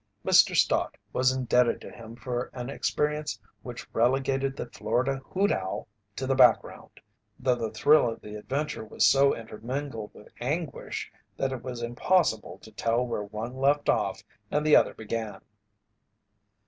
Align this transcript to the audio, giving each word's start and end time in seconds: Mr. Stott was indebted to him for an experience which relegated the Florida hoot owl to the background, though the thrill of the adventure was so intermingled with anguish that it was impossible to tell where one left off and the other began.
Mr. 0.25 0.55
Stott 0.55 0.97
was 1.13 1.31
indebted 1.31 1.79
to 1.79 1.91
him 1.91 2.15
for 2.15 2.49
an 2.53 2.71
experience 2.71 3.37
which 3.61 3.87
relegated 3.93 4.55
the 4.57 4.65
Florida 4.65 5.17
hoot 5.23 5.51
owl 5.51 5.87
to 6.15 6.25
the 6.25 6.33
background, 6.33 6.99
though 7.39 7.53
the 7.53 7.69
thrill 7.69 8.09
of 8.09 8.19
the 8.19 8.33
adventure 8.33 8.83
was 8.83 9.05
so 9.05 9.35
intermingled 9.35 10.11
with 10.11 10.33
anguish 10.39 11.11
that 11.37 11.51
it 11.51 11.61
was 11.61 11.83
impossible 11.83 12.57
to 12.63 12.71
tell 12.71 13.05
where 13.05 13.21
one 13.25 13.55
left 13.55 13.89
off 13.89 14.23
and 14.49 14.65
the 14.65 14.75
other 14.75 14.95
began. 14.95 15.39